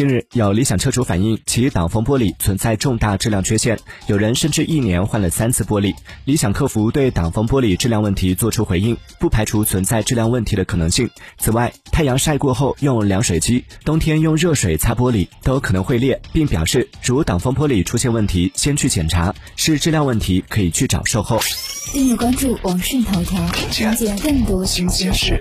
[0.00, 5.94] 近日，有理想车主反映其挡风玻璃存在重大质量缺陷，有人甚至一年换了三次玻璃。
[6.24, 11.10] 理想客服对挡风玻璃质量问题作出回应，不排除存在质量问题的可能性。
[11.36, 21.38] 此外，太阳晒过后用凉水机，冬天用热水擦玻璃都可能会裂，并表示如挡风玻璃出现问题，先去检查，是质量问题可以去找售后。
[21.92, 25.38] 订阅关注网讯头条，了解更多新鲜事。